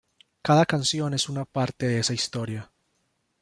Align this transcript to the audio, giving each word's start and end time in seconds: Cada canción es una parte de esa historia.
Cada 0.41 0.65
canción 0.65 1.13
es 1.13 1.29
una 1.29 1.45
parte 1.45 1.85
de 1.85 1.99
esa 1.99 2.15
historia. 2.15 2.71